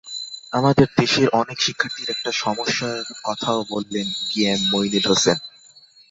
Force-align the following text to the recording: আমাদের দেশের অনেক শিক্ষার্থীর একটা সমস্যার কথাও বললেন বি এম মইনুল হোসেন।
আমাদের 0.53 0.87
দেশের 0.97 1.27
অনেক 1.31 1.57
শিক্ষার্থীর 1.61 2.09
একটা 2.09 2.31
সমস্যার 2.41 2.97
কথাও 3.23 3.59
বললেন 3.69 4.07
বি 4.27 4.39
এম 4.45 4.61
মইনুল 4.71 5.05
হোসেন। 5.07 5.37